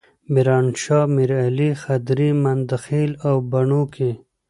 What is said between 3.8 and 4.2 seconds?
کې.